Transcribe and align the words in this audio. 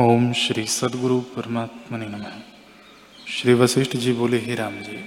ओम 0.00 0.32
श्री 0.32 0.66
सदगुरु 0.66 1.20
परमात्मा 1.20 1.98
ने 1.98 2.06
नमः। 2.06 2.32
श्री 3.28 3.54
वशिष्ठ 3.54 3.96
जी 3.96 4.12
बोले, 4.12 4.38
हे 4.38 4.54
राम 4.54 4.72
जी, 4.72 5.04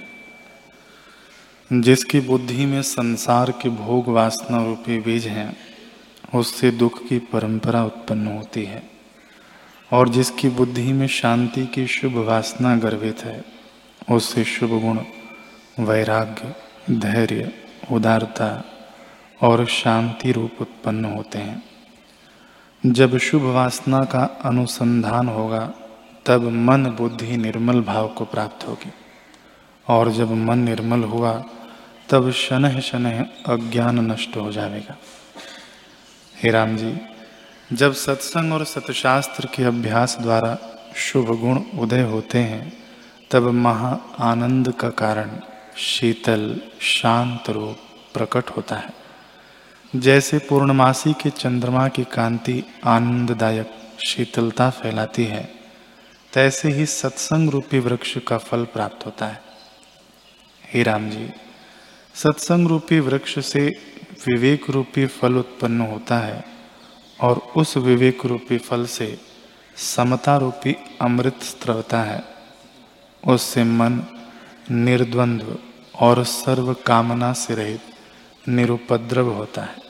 जिसकी 1.80 2.20
बुद्धि 2.20 2.66
में 2.66 2.82
संसार 2.82 3.50
के 3.50 3.68
भोग 3.68 4.08
वासना 4.08 4.64
रूपी 4.64 4.98
बीज 4.98 5.26
हैं, 5.26 5.56
उससे 6.34 6.70
दुख 6.70 7.08
की 7.08 7.18
परंपरा 7.18 7.84
उत्पन्न 7.84 8.26
होती 8.26 8.64
है, 8.64 8.82
और 9.92 10.08
जिसकी 10.08 10.48
बुद्धि 10.48 10.92
में 10.92 11.06
शांति 11.06 11.66
की 11.66 11.86
शुभ 11.86 12.16
वासना 12.16 12.76
गर्भित 12.76 13.20
है, 13.20 13.44
उससे 14.10 14.44
शुभ 14.44 14.70
गुण, 14.70 14.98
वैराग्य, 15.84 16.54
धैर्य, 16.90 17.52
उदारता 17.92 18.64
और 19.42 19.66
शांति 19.66 20.32
रूप 20.32 20.52
उत्पन्न 20.60 21.04
होते 21.04 21.38
हैं। 21.38 21.69
जब 22.86 23.18
शुभ 23.18 23.42
वासना 23.42 23.98
का 23.98 24.40
अनुसंधान 24.44 25.28
होगा, 25.28 25.72
तब 26.26 26.42
मन 26.42 26.86
बुद्धि 26.86 27.36
निर्मल 27.36 27.80
भाव 27.80 28.08
को 28.08 28.24
प्राप्त 28.24 28.68
होगी। 28.68 28.92
और 29.88 30.12
जब 30.12 30.30
मन 30.30 30.58
निर्मल 30.58 31.02
हुआ, 31.02 31.44
तब 32.08 32.30
शनह 32.30 32.80
शनह 32.80 33.26
अज्ञान 33.48 34.12
नष्ट 34.12 34.36
हो 34.36 34.52
जाएगा। 34.52 34.96
हे 36.42 36.50
राम 36.50 36.76
जी, 36.76 36.98
जब 37.72 37.92
सत्संग 37.92 38.52
और 38.52 38.64
सतशास्त्र 38.64 39.48
के 39.54 39.64
अभ्यास 39.64 40.18
द्वारा 40.20 40.58
शुभ 40.96 41.40
गुण 41.40 41.80
उदय 41.80 42.02
होते 42.02 42.38
हैं, 42.38 42.72
तब 43.30 43.42
महा 43.42 43.98
आनंद 44.18 44.72
का 44.72 44.90
कारण 44.90 45.30
शीतल, 45.76 46.60
शांत 46.80 47.50
रूप 47.50 47.76
प्रकट 48.14 48.50
होता 48.50 48.76
है। 48.76 48.99
जैसे 49.96 50.38
पूर्णमासी 50.38 51.12
के 51.12 51.30
चंद्रमा 51.30 51.88
की 51.88 52.04
कांति 52.04 52.62
आनंददायक 52.84 53.70
शीतलता 54.06 54.70
फैलाती 54.70 55.24
है, 55.24 55.50
तैसे 56.32 56.68
ही 56.68 56.86
सत्संग 56.86 57.50
रूपी 57.50 57.78
वृक्ष 57.78 58.18
का 58.18 58.38
फल 58.38 58.64
प्राप्त 58.64 59.06
होता 59.06 59.26
है। 59.26 59.42
हे 60.64 60.82
राम 60.82 61.10
जी, 61.10 61.30
सत्संग 62.14 62.68
रूपी 62.68 63.00
वृक्ष 63.00 63.38
से 63.38 63.66
विवेक 64.26 64.70
रूपी 64.70 65.06
फल 65.06 65.36
उत्पन्न 65.36 65.80
होता 65.80 66.18
है 66.18 66.44
और 67.20 67.36
उस 67.56 67.76
विवेक 67.76 68.26
रूपी 68.26 68.58
फल 68.58 68.86
से 68.86 69.18
समता 69.76 70.36
रूपी 70.36 70.76
अमृत 71.00 71.42
स्त्रवता 71.42 72.02
है। 72.02 72.24
उससे 73.26 73.64
मन 73.64 74.02
निर्द्वंद्व 74.70 75.58
और 76.00 76.24
सर्व 76.24 76.74
कामना 76.74 77.32
से 77.32 77.54
रहित 77.54 77.80
निरुपद्रव 78.48 79.32
होता 79.32 79.62
है। 79.62 79.89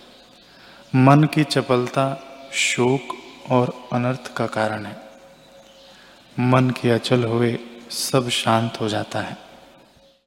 मन 0.94 1.24
की 1.24 1.44
चपलता 1.44 2.22
शोक 2.52 3.16
और 3.50 3.88
अनर्थ 3.92 4.34
का 4.36 4.46
कारण 4.46 4.86
है। 4.86 4.96
मन 6.38 6.70
के 6.70 6.90
अचल 6.90 7.24
हुए 7.24 7.58
सब 7.90 8.28
शांत 8.28 8.80
हो 8.80 8.88
जाता 8.88 9.20
है। 9.20 9.36